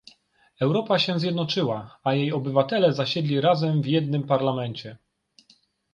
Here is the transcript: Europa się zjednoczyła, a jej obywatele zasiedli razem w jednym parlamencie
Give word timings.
Europa 0.61 0.99
się 0.99 1.19
zjednoczyła, 1.19 1.99
a 2.03 2.13
jej 2.13 2.33
obywatele 2.33 2.93
zasiedli 2.93 3.41
razem 3.41 3.81
w 3.81 3.85
jednym 3.87 4.23
parlamencie 4.23 4.97